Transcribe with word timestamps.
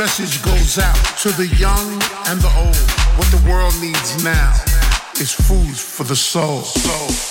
Message 0.00 0.42
goes 0.42 0.78
out 0.78 0.96
to 1.18 1.28
the 1.32 1.46
young 1.58 1.92
and 2.28 2.40
the 2.40 2.50
old. 2.56 2.74
What 3.18 3.28
the 3.30 3.42
world 3.46 3.74
needs 3.82 4.24
now 4.24 4.54
is 5.20 5.30
food 5.30 5.76
for 5.76 6.04
the 6.04 6.16
soul. 6.16 6.60
The 6.60 7.29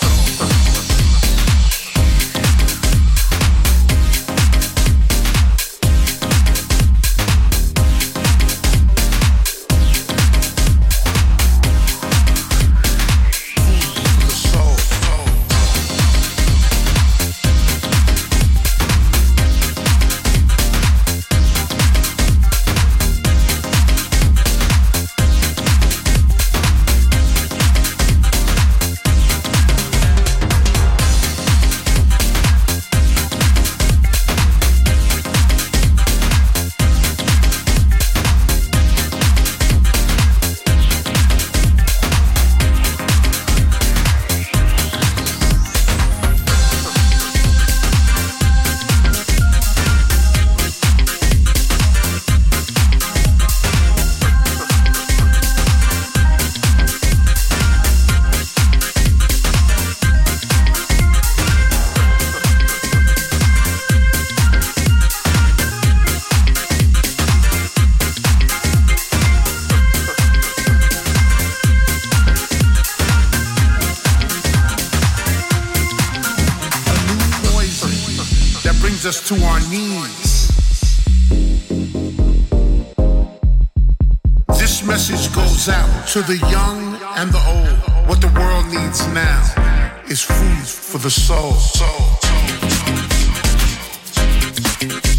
brings 79.01 79.17
us 79.17 79.27
to 79.29 79.35
our 79.45 79.59
knees. 79.69 80.47
This 84.59 84.83
message 84.83 85.33
goes 85.33 85.69
out 85.69 86.07
to 86.09 86.21
the 86.21 86.37
young 86.51 86.95
and 87.15 87.31
the 87.31 87.41
old. 87.47 88.07
What 88.09 88.19
the 88.19 88.31
world 88.39 88.65
needs 88.65 89.07
now 89.13 90.01
is 90.09 90.21
food 90.21 90.67
for 90.67 90.97
the 90.97 91.09
soul. 91.09 91.53
piedi 94.79 95.18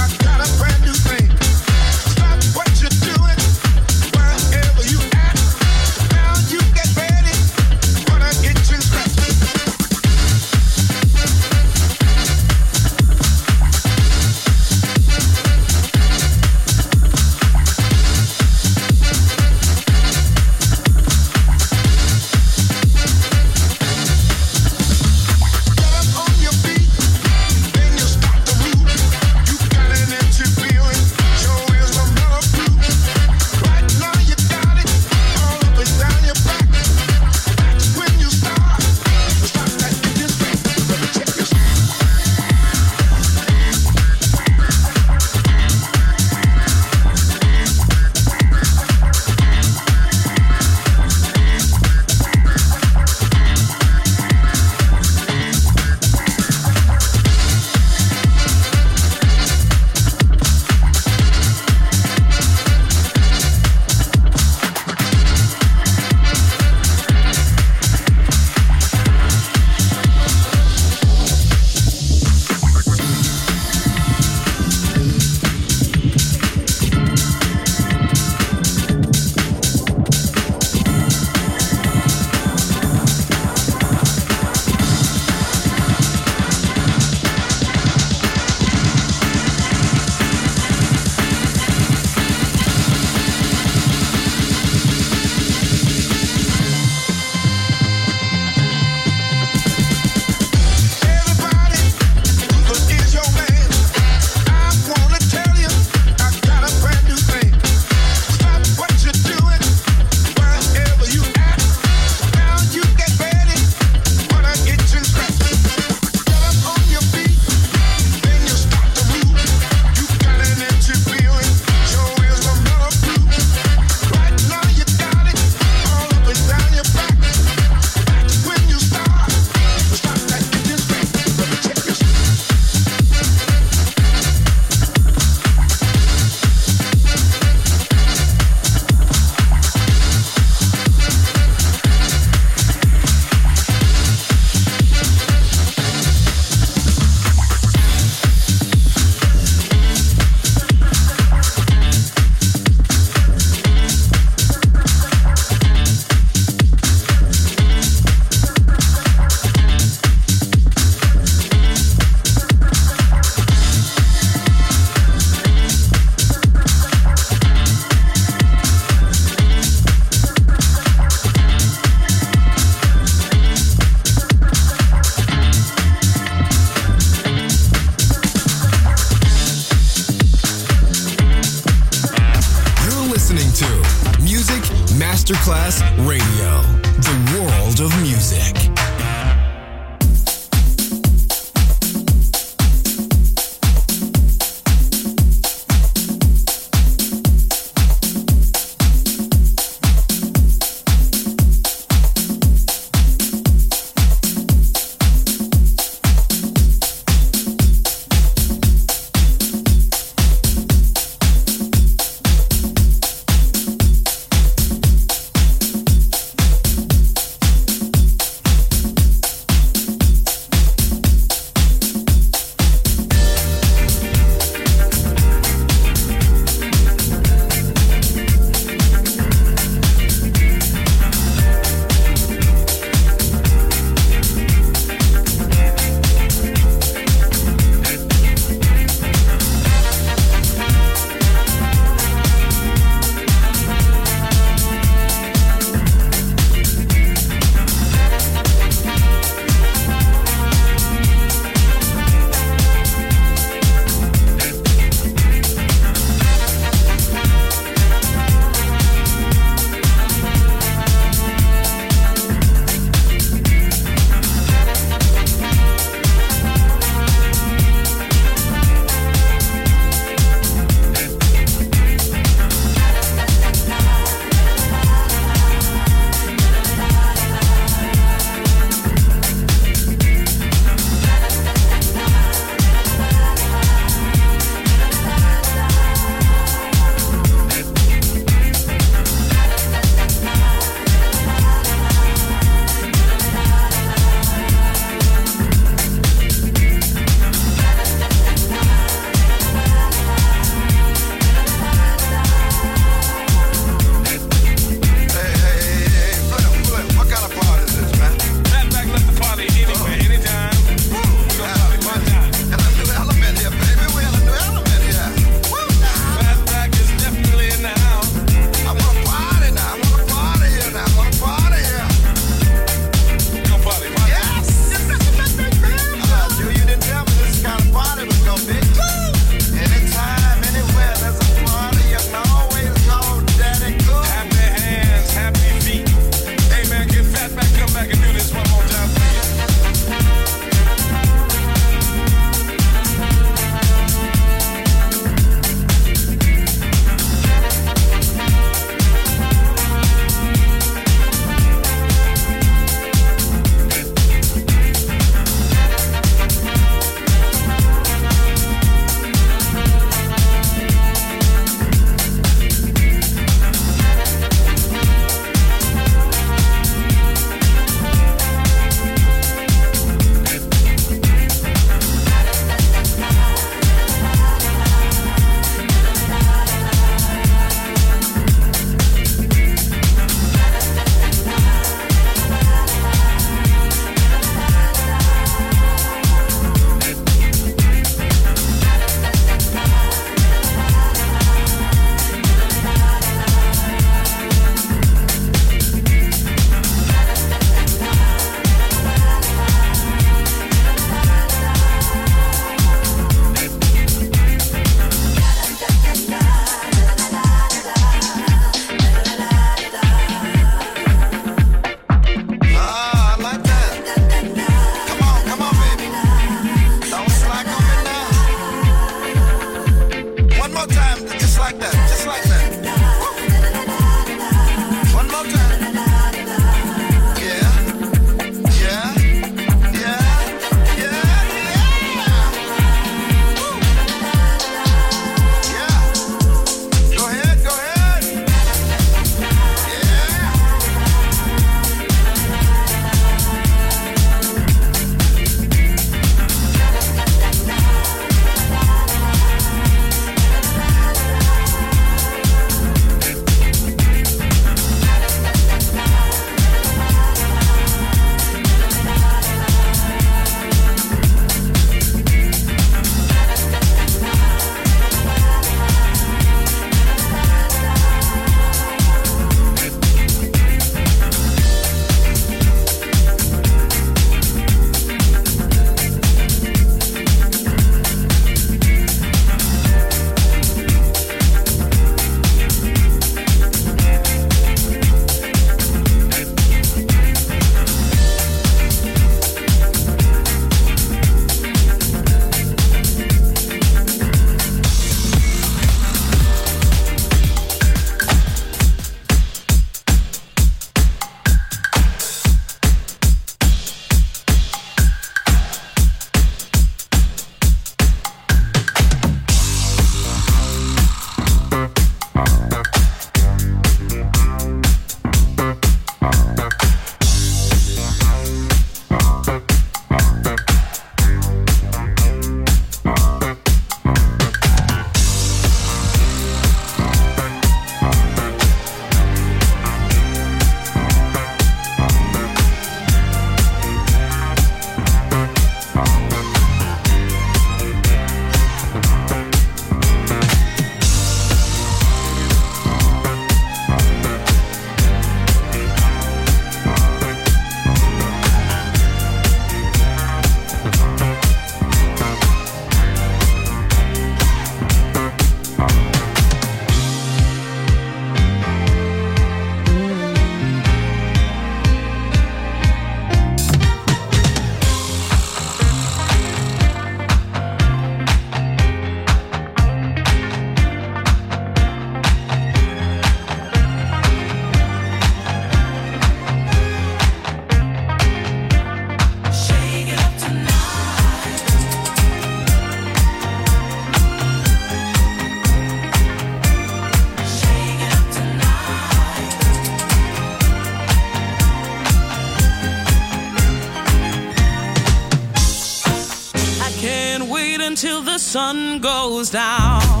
sun 598.31 598.79
goes 598.79 599.29
down. 599.29 600.00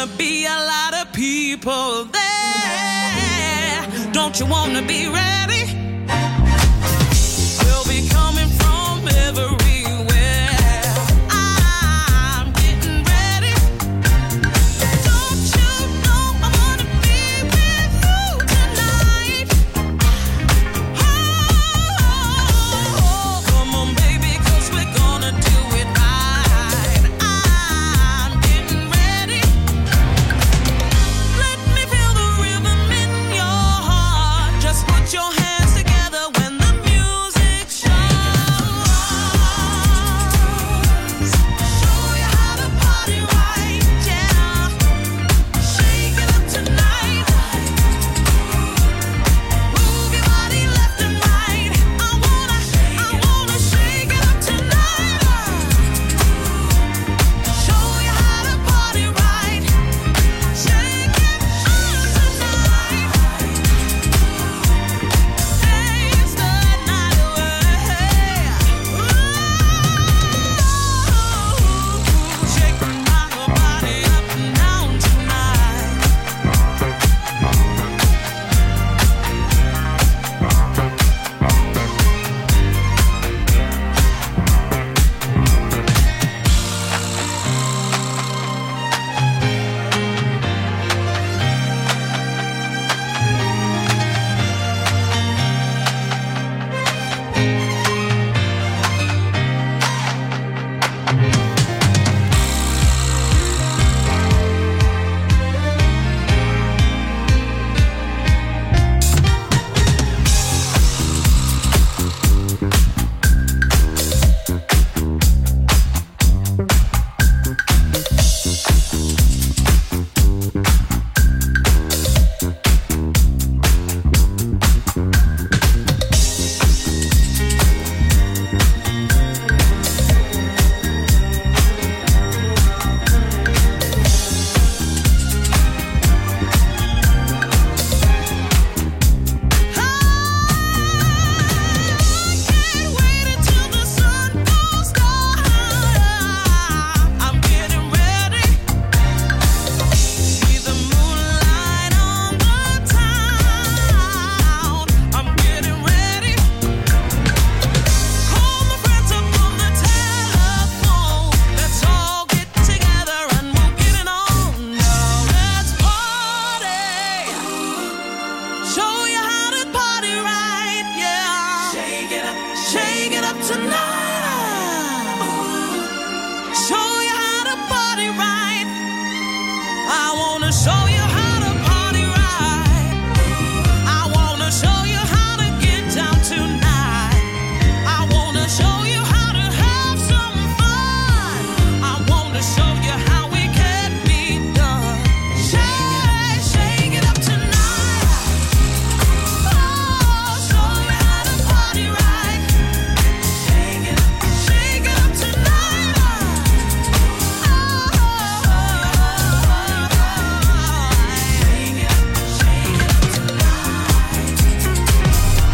wanna 0.00 0.16
be 0.16 0.46
a 0.46 0.48
lot 0.48 0.94
of 0.94 1.12
people 1.12 2.04
there? 2.04 3.86
Don't 4.12 4.38
you 4.40 4.46
wanna 4.46 4.82
be 4.82 5.06
ready? 5.08 5.79